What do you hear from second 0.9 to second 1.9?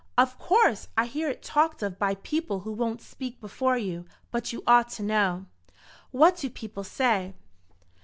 I hear it talked